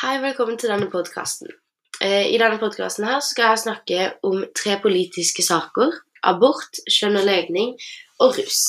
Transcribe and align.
velkommen 0.00 0.56
til 0.56 0.70
denne 0.72 0.86
podkasten. 0.88 1.50
I 2.00 2.36
denne 2.40 2.56
podkasten 2.56 3.04
skal 3.20 3.50
jeg 3.50 3.60
snakke 3.60 4.04
om 4.24 4.46
tre 4.56 4.78
politiske 4.80 5.44
saker. 5.44 5.92
Abort, 6.24 6.80
kjønn 6.88 7.18
og 7.20 7.26
legning 7.28 7.74
og 8.24 8.38
rus. 8.38 8.60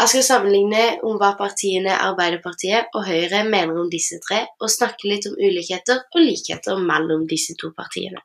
Jeg 0.00 0.10
skal 0.10 0.24
sammenligne 0.26 0.98
om 1.06 1.20
hva 1.20 1.36
partiene 1.38 1.94
Arbeiderpartiet 1.94 2.90
og 2.98 3.06
Høyre 3.06 3.44
mener 3.46 3.78
om 3.78 3.92
disse 3.92 4.18
tre, 4.26 4.42
og 4.58 4.72
snakke 4.72 5.06
litt 5.06 5.30
om 5.30 5.38
ulikheter 5.38 6.02
og 6.02 6.20
likheter 6.20 6.82
mellom 6.82 7.28
disse 7.30 7.54
to 7.62 7.70
partiene. 7.76 8.18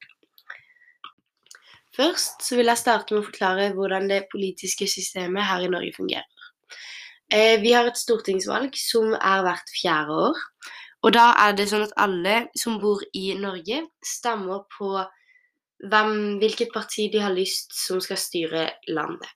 Først 1.94 2.50
vil 2.56 2.74
jeg 2.74 2.82
starte 2.82 3.14
med 3.14 3.22
å 3.22 3.30
forklare 3.30 3.72
hvordan 3.78 4.10
det 4.10 4.26
politiske 4.34 4.90
systemet 4.90 5.46
her 5.46 5.62
i 5.62 5.70
Norge 5.70 5.94
fungerer. 5.94 6.26
Eh, 7.32 7.62
vi 7.62 7.78
har 7.78 7.86
et 7.88 8.02
stortingsvalg 8.02 8.74
som 8.76 9.14
er 9.14 9.46
hvert 9.46 9.78
fjerde 9.78 10.24
år. 10.26 10.46
Og 11.02 11.14
da 11.16 11.32
er 11.46 11.56
det 11.58 11.68
sånn 11.70 11.88
at 11.88 11.96
alle 12.00 12.36
som 12.58 12.78
bor 12.82 13.02
i 13.18 13.32
Norge, 13.40 13.82
stemmer 14.06 14.66
på 14.70 14.94
hvem, 15.90 16.12
hvilket 16.42 16.74
parti 16.74 17.08
de 17.14 17.22
har 17.24 17.34
lyst 17.34 17.74
som 17.74 18.02
skal 18.04 18.20
styre 18.22 18.68
landet. 18.94 19.32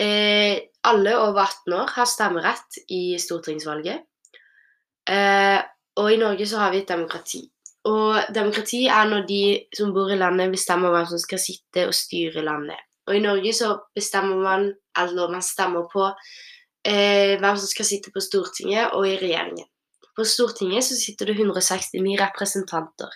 Eh, 0.00 0.56
alle 0.86 1.16
over 1.18 1.42
18 1.42 1.74
år 1.76 1.90
har 1.96 2.08
stemmerett 2.08 2.78
i 2.94 3.18
stortingsvalget. 3.20 4.04
Eh, 5.10 5.58
og 6.00 6.12
i 6.12 6.20
Norge 6.20 6.46
så 6.46 6.62
har 6.62 6.70
vi 6.72 6.84
et 6.84 6.88
demokrati. 6.88 7.42
Og 7.90 8.30
demokrati 8.34 8.84
er 8.92 9.08
når 9.08 9.26
de 9.28 9.42
som 9.76 9.92
bor 9.96 10.12
i 10.12 10.20
landet, 10.20 10.52
bestemmer 10.52 10.94
hvem 10.94 11.08
som 11.10 11.20
skal 11.20 11.42
sitte 11.42 11.86
og 11.88 11.96
styre 11.96 12.44
landet. 12.46 12.78
Og 13.08 13.16
i 13.16 13.24
Norge 13.24 13.52
så 13.56 13.74
bestemmer 13.96 14.38
man, 14.38 14.70
eller 14.96 15.32
man 15.32 15.42
stemmer 15.42 15.88
på 15.92 16.06
eh, 16.86 17.36
hvem 17.40 17.56
som 17.58 17.66
skal 17.66 17.88
sitte 17.88 18.12
på 18.14 18.22
Stortinget 18.22 18.94
og 18.94 19.08
i 19.08 19.16
regjeringen. 19.18 19.66
På 20.20 20.24
Stortinget 20.28 20.84
så 20.84 20.98
sitter 21.00 21.30
det 21.30 21.38
169 21.38 22.18
representanter, 22.20 23.14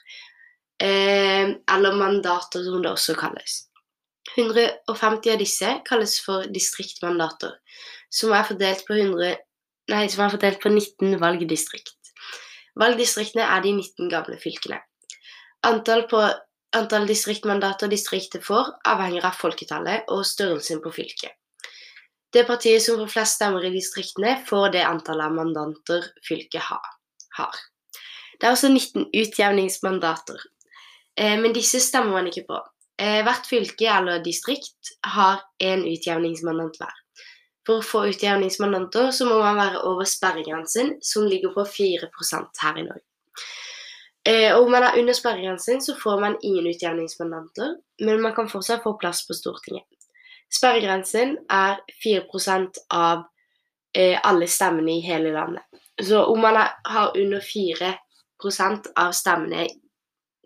eh, 0.81 1.51
eller 1.75 1.99
mandater 1.99 2.65
som 2.65 2.81
det 2.81 2.93
også 2.95 3.13
kalles. 3.19 3.59
150 4.33 5.33
av 5.35 5.43
disse 5.43 5.73
kalles 5.85 6.15
for 6.25 6.49
distriktmandater, 6.55 7.59
som 8.09 8.33
er 8.33 8.49
fordelt 8.49 8.87
på, 8.89 8.97
100, 8.97 9.37
nei, 9.93 10.01
som 10.09 10.25
er 10.25 10.33
fordelt 10.33 10.65
på 10.65 10.73
19 10.73 11.21
valgdistrikt. 11.21 12.15
Valgdistriktene 12.81 13.45
er 13.53 13.61
de 13.69 13.77
19 13.77 14.09
gamle 14.09 14.41
fylkene. 14.41 14.81
Antall, 15.69 16.07
på, 16.09 16.25
antall 16.73 17.05
distriktmandater 17.13 17.93
distriktet 17.93 18.49
får, 18.49 18.79
avhenger 18.97 19.29
av 19.29 19.37
folketallet 19.37 20.09
og 20.09 20.25
størrelsen 20.25 20.81
på 20.81 20.97
fylket. 21.03 21.37
Det 22.35 22.43
partiet 22.49 22.83
som 22.83 22.99
får 22.99 23.13
flest 23.13 23.39
stemmer 23.39 23.65
i 23.65 23.71
distriktene, 23.71 24.35
får 24.49 24.73
det 24.75 24.83
antallet 24.83 25.33
mandanter 25.37 26.09
fylket 26.27 26.67
har. 26.67 27.61
Det 28.41 28.49
er 28.49 28.57
også 28.57 28.73
19 28.73 29.07
utjevningsmandater, 29.15 30.41
eh, 31.21 31.37
men 31.39 31.55
disse 31.55 31.79
stemmer 31.81 32.19
man 32.19 32.27
ikke 32.31 32.47
på. 32.49 32.59
Eh, 32.99 33.23
hvert 33.27 33.47
fylke 33.47 33.87
eller 33.91 34.23
distrikt 34.23 34.93
har 35.07 35.43
én 35.63 35.87
utjevningsmandant 35.87 36.79
hver. 36.79 37.01
For 37.67 37.81
å 37.81 37.87
få 37.87 38.05
utjevningsmandanter 38.11 39.11
så 39.15 39.27
må 39.31 39.39
man 39.41 39.59
være 39.59 39.83
over 39.89 40.05
sperregrensen, 40.09 40.97
som 41.03 41.27
ligger 41.31 41.55
på 41.55 41.65
4% 41.71 42.63
her 42.67 42.79
i 42.83 42.87
Norge. 42.87 43.07
Eh, 44.27 44.51
og 44.57 44.67
om 44.67 44.75
man 44.75 44.83
er 44.83 44.99
under 44.99 45.17
sperregrensen, 45.17 45.81
så 45.85 45.95
får 46.01 46.21
man 46.21 46.39
ingen 46.43 46.67
utjevningsmandanter, 46.67 47.77
men 48.01 48.23
man 48.23 48.35
kan 48.35 48.51
fortsatt 48.51 48.83
få 48.83 48.99
plass 48.99 49.23
på 49.27 49.37
Stortinget. 49.37 49.87
Sperregrensen 50.53 51.37
er 51.51 51.81
4 52.03 52.25
av 52.91 53.25
eh, 53.97 54.19
alle 54.23 54.47
stemmene 54.47 54.99
i 54.99 55.01
hele 55.01 55.33
landet. 55.33 55.63
Så 56.03 56.25
om 56.25 56.41
man 56.41 56.57
har 56.85 57.17
under 57.17 57.41
4% 57.41 58.93
av 58.97 59.13
stemmene 59.13 59.67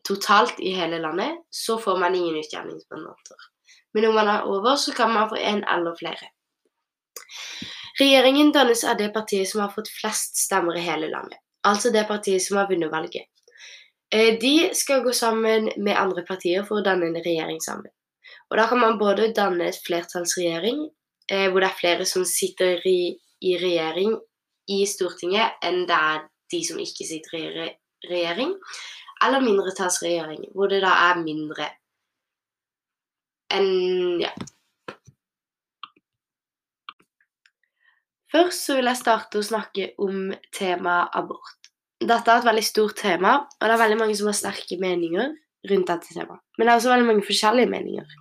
totalt 0.08 0.60
i 0.60 0.72
hele 0.72 0.98
landet, 0.98 1.44
så 1.50 1.78
får 1.78 1.98
man 1.98 2.14
ingen 2.14 2.36
utjevningsmandater. 2.36 3.36
Men 3.92 4.04
om 4.04 4.14
man 4.14 4.28
er 4.28 4.44
over, 4.44 4.76
så 4.76 4.92
kan 4.92 5.12
man 5.12 5.28
få 5.28 5.36
én 5.36 5.64
eller 5.74 5.96
flere. 5.98 6.30
Regjeringen 8.00 8.52
dannes 8.52 8.84
av 8.84 8.96
det 8.96 9.08
partiet 9.08 9.48
som 9.48 9.60
har 9.60 9.72
fått 9.74 9.88
flest 9.90 10.36
stemmer 10.36 10.76
i 10.76 10.84
hele 10.84 11.08
landet. 11.10 11.38
Altså 11.66 11.90
det 11.90 12.06
partiet 12.08 12.42
som 12.42 12.56
har 12.56 12.68
vunnet 12.70 12.92
valget. 12.92 13.26
Eh, 14.14 14.38
de 14.40 14.70
skal 14.72 15.02
gå 15.02 15.12
sammen 15.12 15.70
med 15.76 15.98
andre 15.98 16.22
partier 16.22 16.62
for 16.64 16.80
å 16.80 16.84
danne 16.84 17.10
en 17.10 17.18
regjering 17.24 17.60
sammen. 17.60 17.90
Og 18.48 18.56
da 18.56 18.66
kan 18.68 18.80
man 18.80 18.98
både 19.00 19.32
danne 19.36 19.68
et 19.68 19.80
flertallsregjering, 19.86 20.86
eh, 21.30 21.48
hvor 21.50 21.60
det 21.60 21.68
er 21.70 21.80
flere 21.80 22.06
som 22.08 22.24
sitter 22.28 22.80
i, 22.88 23.16
i, 23.44 23.56
regjering 23.60 24.14
i 24.72 24.84
Stortinget, 24.88 25.58
enn 25.64 25.84
det 25.88 25.98
er 25.98 26.24
de 26.52 26.62
som 26.64 26.80
ikke 26.80 27.06
sitter 27.08 27.38
i 27.38 27.48
re 27.56 27.68
regjering, 28.08 28.54
eller 29.26 29.42
mindretallsregjering, 29.42 30.44
hvor 30.54 30.70
det 30.70 30.78
da 30.84 30.92
er 31.10 31.18
mindre 31.20 31.66
enn 33.52 34.20
ja. 34.22 34.30
Først 38.28 38.66
så 38.68 38.76
vil 38.76 38.90
jeg 38.90 39.00
starte 39.00 39.40
å 39.40 39.44
snakke 39.44 39.92
om 40.04 40.28
temaet 40.54 41.16
abort. 41.16 41.70
Dette 41.98 42.30
er 42.30 42.42
et 42.42 42.46
veldig 42.46 42.64
stort 42.66 42.98
tema, 43.00 43.38
og 43.48 43.64
det 43.64 43.74
er 43.74 43.82
veldig 43.82 44.00
mange 44.02 44.16
som 44.18 44.28
har 44.28 44.36
sterke 44.36 44.76
meninger 44.78 45.32
rundt 45.70 45.90
dette 45.90 46.12
temaet. 46.12 46.42
Men 46.58 46.68
det 46.68 46.72
er 46.72 46.80
også 46.82 46.92
veldig 46.92 47.08
mange 47.08 47.26
forskjellige 47.26 47.72
meninger. 47.72 48.12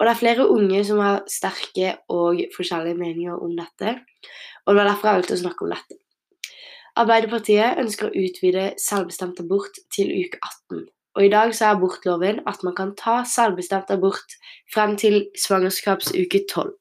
Og 0.00 0.06
det 0.06 0.12
er 0.14 0.20
flere 0.20 0.48
unge 0.48 0.78
som 0.88 1.00
har 1.04 1.26
sterke 1.28 1.98
og 2.08 2.40
forskjellige 2.54 2.96
meninger 2.96 3.36
om 3.36 3.52
dette, 3.52 3.98
og 4.64 4.72
det 4.72 4.78
var 4.80 4.88
derfor 4.88 5.10
jeg 5.10 5.18
valgte 5.18 5.36
å 5.36 5.42
snakke 5.42 5.66
om 5.66 5.74
dette. 5.74 5.98
Arbeiderpartiet 7.00 7.78
ønsker 7.82 8.08
å 8.08 8.22
utvide 8.24 8.64
selvbestemt 8.80 9.42
abort 9.44 9.76
til 9.92 10.08
uke 10.08 10.40
18. 10.40 10.88
Og 11.18 11.26
i 11.26 11.30
dag 11.32 11.52
så 11.54 11.66
er 11.66 11.76
abortloven 11.76 12.40
at 12.48 12.64
man 12.66 12.74
kan 12.78 12.94
ta 12.98 13.20
selvbestemt 13.28 13.92
abort 13.92 14.36
frem 14.72 14.96
til 15.00 15.22
svangerskapsuke 15.38 16.44
12. 16.48 16.72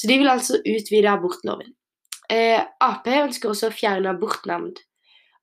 Så 0.00 0.10
de 0.10 0.18
vil 0.18 0.32
altså 0.32 0.58
utvide 0.64 1.12
abortloven. 1.12 1.74
Eh, 2.32 2.60
Ap 2.80 3.06
ønsker 3.06 3.52
også 3.52 3.68
å 3.68 3.76
fjerne 3.76 4.14
abortnemnd. 4.14 4.80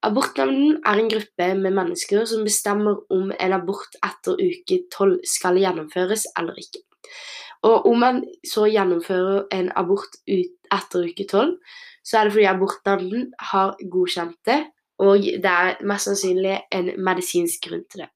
Abortnemnden 0.01 0.79
er 0.87 0.97
en 0.97 1.11
gruppe 1.11 1.51
med 1.59 1.75
mennesker 1.77 2.25
som 2.25 2.47
bestemmer 2.47 3.03
om 3.13 3.29
en 3.37 3.53
abort 3.53 3.99
etter 4.01 4.39
uke 4.41 4.81
12 4.89 5.19
skal 5.29 5.61
gjennomføres 5.61 6.25
eller 6.39 6.57
ikke. 6.57 6.81
Og 7.67 7.85
om 7.91 7.99
man 8.01 8.21
så 8.47 8.65
gjennomfører 8.69 9.45
en 9.53 9.69
abort 9.77 10.17
etter 10.27 11.05
uke 11.05 11.27
tolv, 11.29 11.57
så 12.03 12.17
er 12.17 12.27
det 12.27 12.35
fordi 12.35 12.49
abortnemnden 12.49 13.27
har 13.51 13.75
godkjent 13.93 14.37
det, 14.49 14.61
og 15.01 15.21
det 15.21 15.51
er 15.51 15.81
mest 15.85 16.09
sannsynlig 16.09 16.57
en 16.73 16.91
medisinsk 17.01 17.67
grunn 17.67 17.85
til 17.89 18.05
det. 18.05 18.09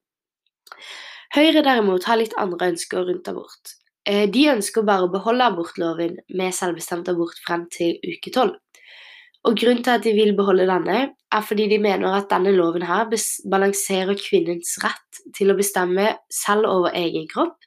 Høyre 1.35 1.61
derimot 1.65 2.05
har 2.09 2.19
litt 2.21 2.35
andre 2.41 2.71
ønsker 2.73 3.05
rundt 3.05 3.29
abort. 3.29 3.75
Eh, 4.05 4.25
de 4.29 4.47
ønsker 4.53 4.85
bare 4.85 5.07
å 5.07 5.13
beholde 5.13 5.47
abortloven 5.49 6.19
med 6.37 6.53
selvbestemt 6.53 7.09
abort 7.11 7.37
frem 7.45 7.65
til 7.73 7.97
uke 8.05 8.33
tolv. 8.33 8.57
Og 9.45 9.57
Grunnen 9.61 9.83
til 9.85 9.93
at 9.93 10.05
de 10.05 10.13
vil 10.17 10.33
beholde 10.37 10.65
denne, 10.65 10.99
er 11.13 11.43
fordi 11.45 11.67
de 11.69 11.77
mener 11.81 12.15
at 12.17 12.31
denne 12.31 12.53
loven 12.55 12.85
her 12.85 13.05
balanserer 13.51 14.17
kvinnens 14.17 14.73
rett 14.81 15.19
til 15.37 15.53
å 15.53 15.57
bestemme 15.57 16.15
selv 16.33 16.65
over 16.69 16.95
egen 16.97 17.27
kropp, 17.29 17.59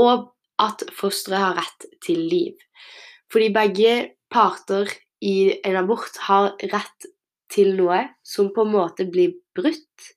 og 0.00 0.30
at 0.62 0.84
fosteret 0.96 1.42
har 1.42 1.58
rett 1.60 1.86
til 2.04 2.20
liv. 2.30 2.58
Fordi 3.32 3.50
begge 3.54 3.94
parter 4.32 4.90
i 5.22 5.52
en 5.64 5.78
abort 5.82 6.18
har 6.26 6.52
rett 6.72 7.08
til 7.52 7.74
noe 7.76 8.00
som 8.26 8.50
på 8.54 8.64
en 8.64 8.74
måte 8.74 9.06
blir 9.10 9.36
brutt, 9.56 10.12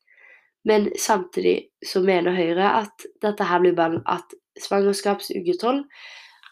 men 0.66 0.90
samtidig 0.98 1.70
så 1.86 2.02
mener 2.02 2.36
Høyre 2.36 2.72
at 2.82 3.06
dette 3.22 3.46
her 3.46 3.62
blir 3.62 3.76
bare 3.78 4.02
at 4.10 4.34
svangerskapsuke 4.62 5.58
12 5.62 5.84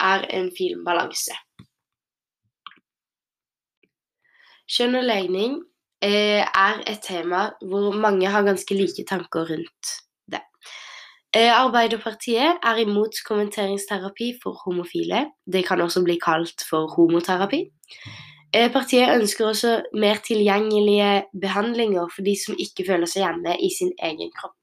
er 0.04 0.26
en 0.38 0.52
fin 0.54 0.84
balanse. 0.86 1.36
Kjønn 4.70 5.00
og 5.00 5.06
legning 5.08 5.58
eh, 6.04 6.44
er 6.44 6.84
et 6.90 7.02
tema 7.04 7.50
hvor 7.62 7.96
mange 7.98 8.30
har 8.30 8.46
ganske 8.46 8.78
like 8.78 9.06
tanker 9.10 9.50
rundt. 9.50 9.98
Eh, 11.34 11.50
Arbeiderpartiet 11.50 12.60
er 12.62 12.80
imot 12.84 13.18
kommenteringsterapi 13.26 14.36
for 14.44 14.60
homofile. 14.66 15.32
Det 15.54 15.64
kan 15.66 15.82
også 15.82 16.04
bli 16.06 16.20
kalt 16.22 16.62
for 16.70 16.94
homoterapi. 16.94 17.64
Eh, 18.54 18.70
partiet 18.72 19.16
ønsker 19.16 19.48
også 19.48 19.72
mer 19.98 20.22
tilgjengelige 20.28 21.24
behandlinger 21.42 22.06
for 22.14 22.22
de 22.22 22.36
som 22.38 22.60
ikke 22.60 22.86
føler 22.86 23.10
seg 23.10 23.26
hjemme 23.26 23.58
i 23.58 23.72
sin 23.74 23.90
egen 23.98 24.30
kropp. 24.38 24.54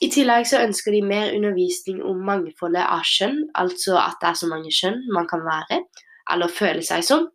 I 0.00 0.08
tillegg 0.08 0.48
så 0.48 0.64
ønsker 0.64 0.96
de 0.96 1.04
mer 1.04 1.36
undervisning 1.36 2.00
om 2.02 2.24
mangfoldet 2.24 2.88
av 2.88 3.04
kjønn, 3.04 3.44
altså 3.54 4.00
at 4.00 4.16
det 4.22 4.30
er 4.30 4.40
så 4.40 4.48
mange 4.48 4.72
kjønn 4.72 5.04
man 5.12 5.28
kan 5.28 5.44
være, 5.44 5.82
eller 6.32 6.48
føle 6.60 6.82
seg 6.84 7.04
som, 7.04 7.28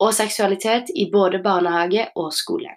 og 0.00 0.12
seksualitet 0.14 0.92
i 0.94 1.08
både 1.12 1.40
barnehage 1.44 2.10
og 2.14 2.28
skole. 2.36 2.76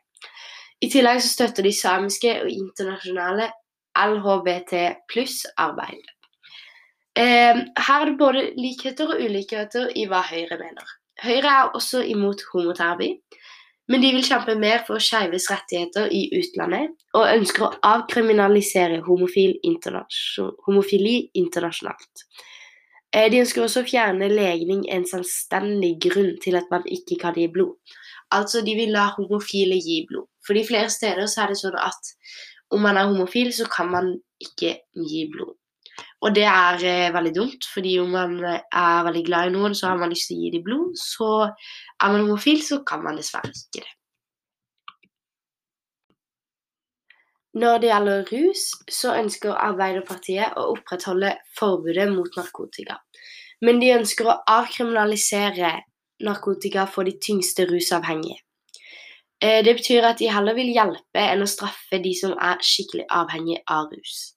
I 0.79 0.87
tillegg 0.87 1.19
så 1.19 1.33
støtter 1.35 1.67
de 1.67 1.75
samiske 1.75 2.37
og 2.39 2.51
internasjonale 2.55 3.51
LHBT 3.97 4.73
pluss-arbeid. 5.11 6.05
Eh, 7.19 7.55
her 7.87 8.01
er 8.01 8.05
det 8.09 8.17
både 8.19 8.45
likheter 8.57 9.13
og 9.13 9.21
ulikheter 9.21 9.89
i 9.95 10.05
hva 10.07 10.21
Høyre 10.29 10.57
mener. 10.61 10.95
Høyre 11.23 11.55
er 11.61 11.73
også 11.75 12.03
imot 12.07 12.45
homoterapi. 12.53 13.13
Men 13.89 14.03
de 14.03 14.11
vil 14.13 14.25
kjempe 14.25 14.53
mer 14.59 14.83
for 14.85 15.01
skeives 15.01 15.47
rettigheter 15.49 16.11
i 16.13 16.27
utlandet, 16.37 16.91
og 17.17 17.31
ønsker 17.31 17.63
å 17.65 17.71
avkriminalisere 17.89 18.99
homofili 19.01 19.57
internasjonalt. 21.33 22.23
Eh, 23.09 23.25
de 23.33 23.41
ønsker 23.41 23.65
også 23.65 23.81
å 23.81 23.89
fjerne 23.89 24.29
legning 24.29 24.83
en 24.93 25.07
selvstendig 25.09 25.95
grunn 26.05 26.35
til 26.43 26.59
at 26.59 26.69
man 26.69 26.85
ikke 26.85 27.17
kan 27.23 27.33
gi 27.33 27.47
blod. 27.49 27.73
Altså, 28.29 28.61
de 28.61 28.75
vil 28.77 28.93
la 28.93 29.07
homofile 29.15 29.79
gi 29.81 30.03
blod. 30.05 30.29
For 30.45 30.53
de 30.53 30.67
flere 30.67 30.89
steder 30.93 31.25
så 31.25 31.41
er 31.43 31.47
det 31.49 31.57
sånn 31.63 31.79
at 31.81 32.13
om 32.69 32.81
man 32.85 32.97
er 32.97 33.09
homofil, 33.09 33.51
så 33.53 33.65
kan 33.69 33.89
man 33.91 34.13
ikke 34.41 34.75
gi 34.93 35.25
blod. 35.33 35.55
Og 36.23 36.35
det 36.35 36.45
er 36.47 36.83
eh, 36.87 37.13
veldig 37.15 37.31
dumt, 37.35 37.67
fordi 37.73 37.97
om 37.99 38.11
man 38.15 38.35
eh, 38.45 38.59
er 38.71 39.05
veldig 39.07 39.23
glad 39.27 39.49
i 39.49 39.53
noen, 39.55 39.75
så 39.75 39.91
har 39.91 39.99
man 39.99 40.11
lyst 40.11 40.29
til 40.29 40.39
å 40.39 40.43
gi 40.43 40.51
dem 40.55 40.65
blod. 40.65 40.99
Så 40.99 41.29
er 41.47 42.11
man 42.11 42.25
homofil, 42.25 42.61
så 42.63 42.81
kan 42.87 43.03
man 43.03 43.19
dessverre 43.19 43.51
ikke 43.53 43.83
det. 43.85 43.93
Når 47.59 47.79
det 47.81 47.89
gjelder 47.89 48.27
rus, 48.29 48.65
så 48.93 49.15
ønsker 49.17 49.55
Arbeiderpartiet 49.57 50.59
å 50.59 50.67
opprettholde 50.75 51.33
forbudet 51.57 52.05
mot 52.13 52.35
narkotika. 52.37 52.99
Men 53.65 53.81
de 53.81 53.95
ønsker 53.95 54.29
å 54.29 54.37
avkriminalisere 54.47 55.71
narkotika 56.23 56.85
for 56.87 57.09
de 57.09 57.15
tyngste 57.19 57.65
rusavhengige. 57.67 58.37
Eh, 59.41 59.63
det 59.63 59.77
betyr 59.77 60.03
at 60.03 60.19
de 60.19 60.27
heller 60.27 60.55
vil 60.57 60.73
hjelpe 60.75 61.21
enn 61.23 61.45
å 61.45 61.47
straffe 61.47 62.01
de 62.03 62.11
som 62.17 62.35
er 62.35 62.59
skikkelig 62.65 63.05
avhengige 63.07 63.63
av 63.71 63.87
rus. 63.93 64.33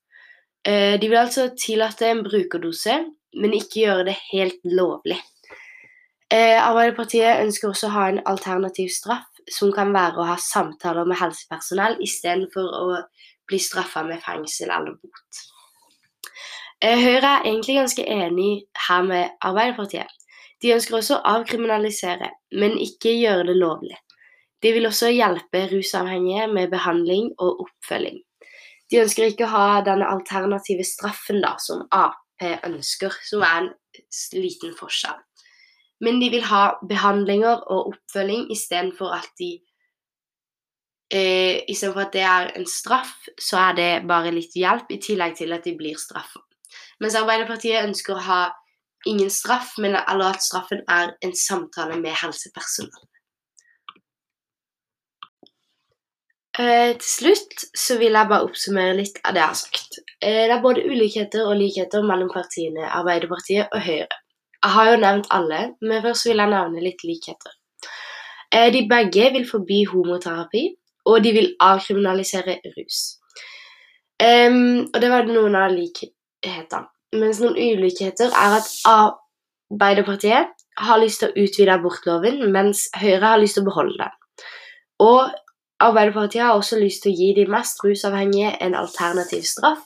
Eh, 0.62 0.94
de 1.00 1.08
vil 1.08 1.18
altså 1.18 1.48
tillate 1.58 2.06
en 2.06 2.22
brukerdose, 2.22 2.98
men 3.34 3.56
ikke 3.56 3.82
gjøre 3.82 4.06
det 4.12 4.16
helt 4.30 4.60
lovlig. 4.62 5.18
Eh, 6.30 6.58
Arbeiderpartiet 6.62 7.42
ønsker 7.42 7.72
også 7.72 7.88
å 7.90 7.96
ha 7.96 8.04
en 8.12 8.20
alternativ 8.30 8.92
straff, 8.94 9.26
som 9.50 9.72
kan 9.74 9.90
være 9.92 10.22
å 10.22 10.28
ha 10.28 10.36
samtaler 10.38 11.08
med 11.08 11.18
helsepersonell 11.18 11.98
istedenfor 12.04 12.70
å 12.78 13.00
bli 13.50 13.58
straffa 13.58 14.04
med 14.06 14.22
fengsel 14.22 14.70
eller 14.70 14.94
bot. 15.02 15.42
Høyre 16.82 17.26
er 17.26 17.44
egentlig 17.46 17.76
ganske 17.78 18.06
enig 18.06 18.52
her 18.86 19.02
med 19.06 19.34
Arbeiderpartiet. 19.42 20.08
De 20.62 20.72
ønsker 20.74 20.98
også 20.98 21.18
å 21.18 21.36
avkriminalisere, 21.36 22.30
men 22.54 22.78
ikke 22.78 23.12
gjøre 23.18 23.50
det 23.50 23.58
lovlig. 23.58 23.98
De 24.62 24.72
vil 24.74 24.86
også 24.86 25.10
hjelpe 25.10 25.64
rusavhengige 25.72 26.46
med 26.52 26.70
behandling 26.70 27.32
og 27.38 27.64
oppfølging. 27.66 28.20
De 28.90 29.00
ønsker 29.02 29.30
ikke 29.30 29.48
å 29.48 29.54
ha 29.54 29.80
denne 29.86 30.06
alternative 30.06 30.84
straffen 30.86 31.40
da, 31.42 31.56
som 31.62 31.86
Ap 31.90 32.18
ønsker, 32.42 33.14
som 33.22 33.44
er 33.46 33.58
en 33.60 33.68
liten 34.34 34.72
forskjell. 34.74 35.18
Men 36.02 36.18
de 36.18 36.30
vil 36.32 36.42
ha 36.48 36.62
behandlinger 36.88 37.62
og 37.70 37.92
oppfølging 37.92 38.48
istedenfor 38.50 39.14
at 39.14 39.28
de 39.38 39.52
eh, 41.14 41.62
Istedenfor 41.70 42.08
at 42.08 42.16
det 42.16 42.24
er 42.26 42.50
en 42.58 42.66
straff, 42.66 43.14
så 43.38 43.60
er 43.68 43.78
det 43.78 43.90
bare 44.10 44.34
litt 44.34 44.56
hjelp, 44.58 44.90
i 44.90 44.98
tillegg 44.98 45.36
til 45.38 45.54
at 45.54 45.64
de 45.68 45.76
blir 45.78 46.00
straffa. 46.00 46.42
Mens 47.00 47.14
Arbeiderpartiet 47.18 47.86
ønsker 47.86 48.18
å 48.18 48.26
ha 48.26 48.42
ingen 49.06 49.30
straff, 49.30 49.76
men 49.78 49.94
eller 50.00 50.34
at 50.34 50.42
straffen 50.42 50.82
er 50.90 51.14
en 51.22 51.36
samtale 51.36 51.98
med 52.00 52.16
helsepersonell. 52.18 53.08
Eh, 56.58 56.90
til 57.00 57.08
slutt 57.08 57.62
så 57.80 57.94
vil 57.96 58.12
jeg 58.12 58.28
bare 58.28 58.44
oppsummere 58.44 58.96
litt 58.98 59.16
av 59.24 59.32
det 59.32 59.40
jeg 59.40 59.48
har 59.48 59.56
sagt. 59.56 59.98
Eh, 60.20 60.42
det 60.50 60.52
er 60.52 60.60
både 60.60 60.84
ulikheter 60.84 61.46
og 61.48 61.56
likheter 61.56 62.04
mellom 62.04 62.28
partiene 62.32 62.90
Arbeiderpartiet 62.92 63.72
og 63.72 63.80
Høyre. 63.80 64.18
Jeg 64.62 64.74
har 64.74 64.90
jo 64.90 64.98
nevnt 65.00 65.30
alle, 65.32 65.62
men 65.80 66.02
først 66.04 66.28
vil 66.28 66.42
jeg 66.42 66.52
nevne 66.52 66.84
litt 66.84 67.00
likheter. 67.08 67.54
Eh, 68.52 68.68
de 68.74 68.84
begge 68.90 69.30
vil 69.32 69.48
forby 69.48 69.80
homoterapi, 69.88 70.66
og 71.08 71.24
de 71.24 71.32
vil 71.32 71.50
avkriminalisere 71.60 72.60
rus. 72.76 73.18
og 74.22 75.00
det 75.02 75.08
var 75.10 75.24
noen 75.26 75.56
av 75.58 75.72
likhetene. 75.72 76.86
Mens 77.18 77.40
noen 77.40 77.56
ulikheter 77.56 78.30
er 78.30 78.58
at 78.60 78.68
Arbeiderpartiet 78.86 80.52
har 80.78 81.00
lyst 81.00 81.20
til 81.20 81.32
å 81.32 81.42
utvide 81.42 81.74
abortloven, 81.74 82.52
mens 82.52 82.86
Høyre 82.94 83.24
har 83.24 83.40
lyst 83.40 83.58
til 83.58 83.64
å 83.64 83.70
beholde 83.72 83.98
den. 83.98 84.14
Og 85.00 85.32
Arbeiderpartiet 85.82 86.44
har 86.44 86.58
også 86.58 86.78
lyst 86.80 87.04
til 87.04 87.12
å 87.12 87.18
gi 87.18 87.32
de 87.40 87.48
mest 87.50 87.82
rusavhengige 87.84 88.54
en 88.64 88.76
alternativ 88.78 89.44
straff, 89.48 89.82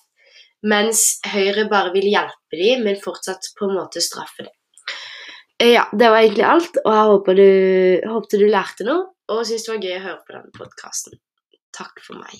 mens 0.66 1.20
Høyre 1.32 1.66
bare 1.70 1.92
vil 1.94 2.08
hjelpe 2.10 2.58
dem, 2.60 2.86
men 2.86 3.00
fortsatt 3.02 3.52
på 3.58 3.68
en 3.68 3.76
måte 3.78 4.02
straffe 4.04 4.46
dem. 4.46 4.54
Eh, 5.58 5.72
ja, 5.72 5.86
det 5.92 6.10
var 6.12 6.20
egentlig 6.20 6.46
alt, 6.46 6.80
og 6.84 6.92
jeg 6.92 7.10
håper 7.12 7.38
du, 7.38 7.50
håper 8.12 8.42
du 8.42 8.48
lærte 8.52 8.88
noe 8.88 9.04
og 9.32 9.42
syntes 9.46 9.66
det 9.66 9.72
var 9.72 9.82
gøy 9.82 9.96
å 9.96 10.04
høre 10.04 10.22
på 10.22 10.36
denne 10.36 10.54
podkasten. 10.54 11.18
Takk 11.74 12.02
for 12.04 12.20
meg. 12.20 12.38